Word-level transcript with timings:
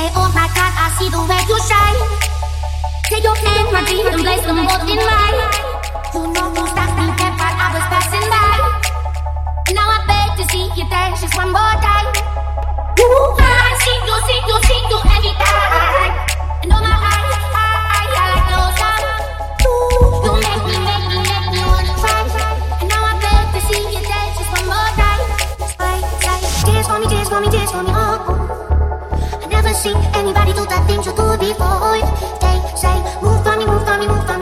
say, 0.00 0.08
Oh 0.16 0.28
my 0.32 0.48
God, 0.56 0.72
I 0.72 0.86
see 0.96 1.08
the 1.12 1.20
way 1.28 1.42
you 1.44 1.58
shine. 1.68 2.00
Take 3.08 3.24
your 3.24 3.36
hand, 3.36 3.68
my 3.74 3.80
dream, 3.84 4.06
and 4.08 4.20
place 4.24 4.44
them 4.48 4.60
both 4.64 4.88
in 4.88 5.00
mine. 5.04 5.38
You 6.14 6.22
know 6.32 6.46
you 6.56 6.64
stopped 6.72 6.96
me 6.96 7.06
dead 7.20 7.34
while 7.36 7.56
I 7.64 7.68
was 7.74 7.84
passing 7.92 8.26
by. 8.32 8.52
And 9.68 9.74
now 9.76 9.88
I 9.96 9.98
beg 10.08 10.28
to 10.40 10.44
see 10.48 10.64
you 10.76 10.86
dance 10.88 11.20
just 11.20 11.36
one 11.36 11.52
more 11.52 11.76
time. 11.84 12.08
Ooh, 13.02 13.36
I 13.36 13.76
see 13.82 13.98
you, 14.08 14.16
see 14.28 14.40
you, 14.48 14.56
see 14.68 14.82
you 14.88 14.98
every 15.04 15.34
time. 15.36 16.12
And 16.64 16.72
oh 16.72 16.80
my 16.80 16.94
eyes, 16.96 17.28
like 17.28 18.48
you 20.24 20.32
make 20.44 20.64
me, 20.64 20.76
make 20.88 21.06
me, 21.12 21.18
make 21.28 21.46
me 21.52 21.60
wanna. 21.68 21.94
And 22.80 22.88
now 22.88 23.02
I 23.04 23.14
beg 23.20 23.44
to 23.52 23.60
see 23.68 23.82
you 23.92 24.00
dance 24.08 24.34
just 24.38 24.50
one 24.56 24.66
more 24.72 24.90
time. 24.96 25.22
Dance 26.64 26.86
for 26.88 26.98
me, 27.00 27.06
dance 27.12 27.28
for 27.28 27.40
me, 27.40 27.48
dance 27.50 27.72
for 27.72 27.82
me, 27.82 27.92
oh. 27.92 28.24
oh. 28.28 28.69
Never 29.70 29.82
seen 29.82 29.96
anybody 30.18 30.52
do 30.52 30.66
that 30.66 30.82
things 30.88 31.06
you 31.06 31.14
do 31.14 31.22
before. 31.38 32.02
They 32.42 32.58
say, 32.74 32.90
move 33.22 33.38
for 33.46 33.54
me, 33.54 33.62
move 33.70 33.86
for 33.86 33.94
me, 34.02 34.08
move 34.10 34.26
for 34.26 34.36
me, 34.36 34.39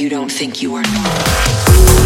you 0.00 0.08
don't 0.08 0.32
think 0.32 0.62
you 0.62 0.76
are. 0.76 1.99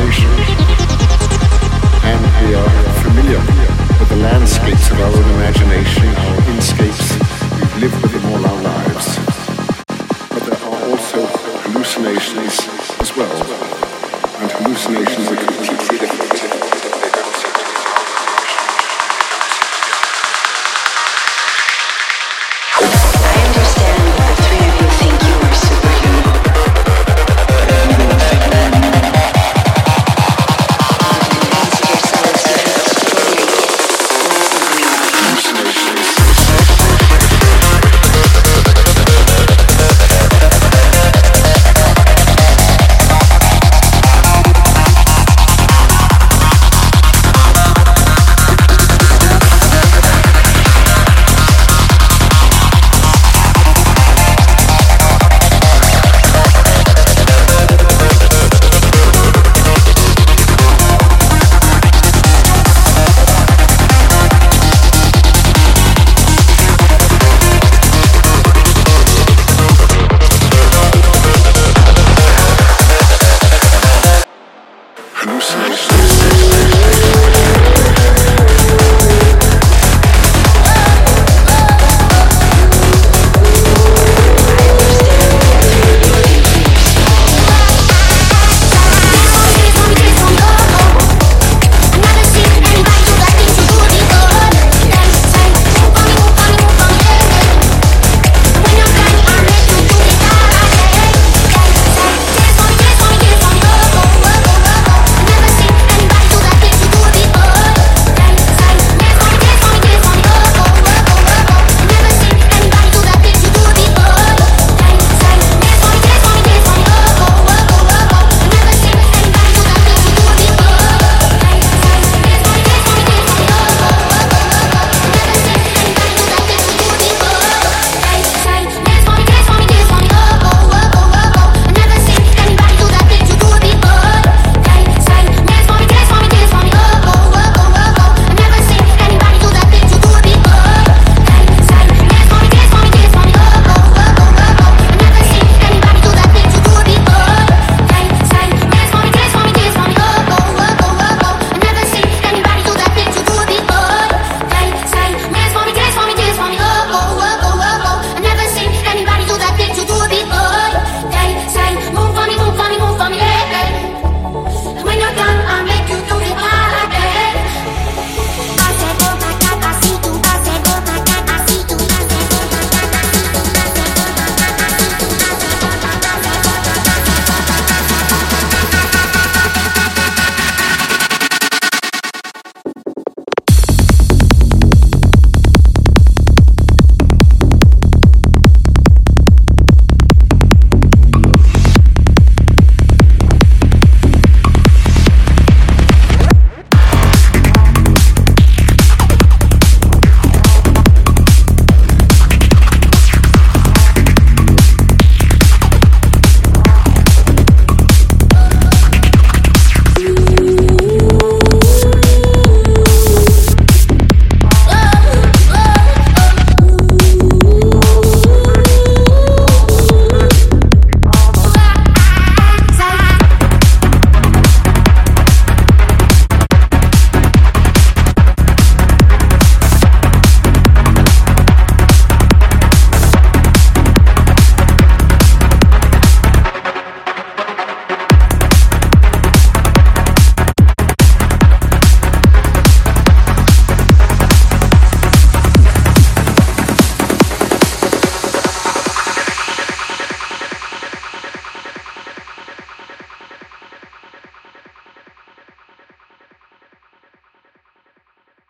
imaginations, 0.00 0.48
and 2.04 2.20
we 2.46 2.54
are 2.54 2.70
familiar 3.04 3.38
with 3.98 4.08
the 4.08 4.16
landscapes 4.16 4.90
of 4.90 5.00
our 5.00 5.12
own 5.12 5.28
imagination, 5.34 6.08
our 6.08 6.36
inscapes. 6.50 7.18
We've 7.56 7.76
lived 7.76 8.02
with 8.02 8.12
them 8.12 8.24
all 8.32 8.46
our 8.46 8.62
lives. 8.62 9.18
But 10.30 10.42
there 10.44 10.56
are 10.56 10.90
also 10.90 11.26
hallucinations 11.64 12.60
as 12.98 13.14
well, 13.14 13.42
and 14.40 14.50
hallucinations 14.50 15.28
are 15.28 15.36
completely 15.36 15.89